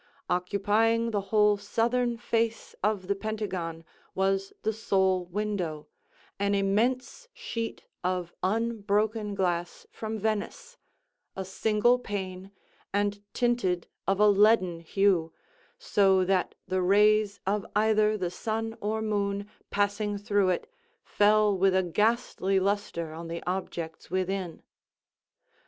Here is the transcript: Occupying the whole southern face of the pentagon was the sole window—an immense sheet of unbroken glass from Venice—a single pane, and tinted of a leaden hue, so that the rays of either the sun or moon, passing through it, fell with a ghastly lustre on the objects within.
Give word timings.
Occupying 0.31 1.11
the 1.11 1.21
whole 1.29 1.57
southern 1.57 2.17
face 2.17 2.73
of 2.83 3.05
the 3.05 3.13
pentagon 3.13 3.83
was 4.15 4.51
the 4.63 4.73
sole 4.73 5.25
window—an 5.25 6.55
immense 6.55 7.27
sheet 7.35 7.83
of 8.03 8.33
unbroken 8.41 9.35
glass 9.35 9.85
from 9.91 10.17
Venice—a 10.17 11.45
single 11.45 11.99
pane, 11.99 12.49
and 12.91 13.21
tinted 13.35 13.85
of 14.07 14.19
a 14.19 14.27
leaden 14.27 14.79
hue, 14.79 15.33
so 15.77 16.25
that 16.25 16.55
the 16.67 16.81
rays 16.81 17.39
of 17.45 17.63
either 17.75 18.17
the 18.17 18.31
sun 18.31 18.75
or 18.81 19.03
moon, 19.03 19.47
passing 19.69 20.17
through 20.17 20.49
it, 20.49 20.67
fell 21.03 21.55
with 21.55 21.75
a 21.75 21.83
ghastly 21.83 22.59
lustre 22.59 23.13
on 23.13 23.27
the 23.27 23.43
objects 23.45 24.09
within. 24.09 24.63